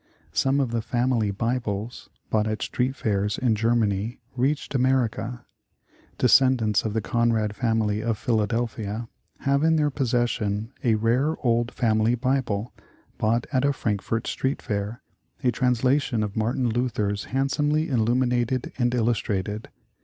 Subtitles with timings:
[0.33, 3.53] Some of the family Bibles bought at street fairs in.
[3.53, 5.45] Germany reached America.
[6.17, 9.09] Descendants of the Con rad family of Philadelphia
[9.41, 12.73] have in their possession a rare old family Bible
[13.19, 15.03] bought at a Frankfort street fair,
[15.41, 18.95] 11 The Original John Jacob Astor a translation of Martin Luther's, handsomely illumin ated and
[18.95, 19.69] illustrated.